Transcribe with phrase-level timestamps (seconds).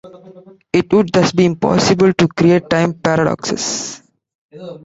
[0.73, 4.01] It would thus be impossible to create time paradoxes.